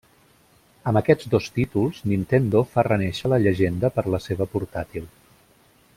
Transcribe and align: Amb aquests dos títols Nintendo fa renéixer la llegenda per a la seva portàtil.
Amb 0.91 0.99
aquests 1.01 1.27
dos 1.33 1.49
títols 1.57 1.99
Nintendo 2.13 2.63
fa 2.71 2.87
renéixer 2.89 3.33
la 3.35 3.41
llegenda 3.45 3.95
per 3.99 4.05
a 4.09 4.15
la 4.15 4.23
seva 4.29 4.49
portàtil. 4.57 5.11